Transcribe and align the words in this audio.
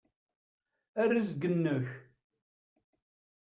A 1.01 1.03
rrezg-nnek! 1.09 1.85